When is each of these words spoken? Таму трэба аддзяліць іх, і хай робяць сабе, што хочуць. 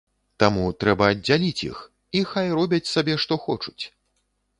Таму 0.43 0.69
трэба 0.83 1.09
аддзяліць 1.15 1.65
іх, 1.67 1.77
і 2.21 2.23
хай 2.31 2.47
робяць 2.61 2.91
сабе, 2.93 3.19
што 3.25 3.39
хочуць. 3.45 3.79